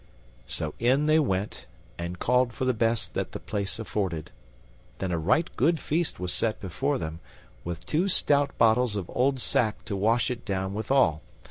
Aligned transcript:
So 0.47 0.73
in 0.79 1.05
they 1.05 1.19
went 1.19 1.67
and 1.99 2.17
called 2.17 2.53
for 2.53 2.65
the 2.65 2.73
best 2.73 3.13
that 3.13 3.33
the 3.33 3.39
place 3.39 3.77
afforded. 3.77 4.31
Then 4.97 5.11
a 5.11 5.19
right 5.19 5.47
good 5.55 5.79
feast 5.79 6.19
was 6.19 6.33
set 6.33 6.59
before 6.59 6.97
them, 6.97 7.19
with 7.63 7.85
two 7.85 8.07
stout 8.07 8.57
bottles 8.57 8.95
of 8.95 9.11
old 9.13 9.39
sack 9.39 9.85
to 9.85 9.95
wash 9.95 10.31
it 10.31 10.43
down 10.43 10.73
withal. 10.73 11.21